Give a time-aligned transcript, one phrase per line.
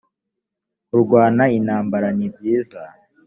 [0.87, 2.81] kurwana intambara nibyiza